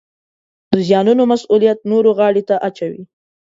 د 0.71 0.73
زیانونو 0.87 1.23
مسوولیت 1.31 1.79
نورو 1.91 2.09
غاړې 2.17 2.43
ته 2.49 2.55
اچوي 2.67 3.03